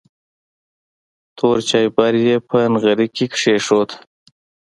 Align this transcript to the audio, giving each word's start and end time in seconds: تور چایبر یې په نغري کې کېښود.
تور 1.37 1.57
چایبر 1.69 2.13
یې 2.25 2.35
په 2.49 2.57
نغري 2.73 3.07
کې 3.15 3.25
کېښود. 3.35 3.89